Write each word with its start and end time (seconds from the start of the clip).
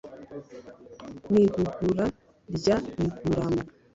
mu 1.29 1.35
igugura 1.45 2.05
rya 2.55 2.75
miguramo 2.99 3.59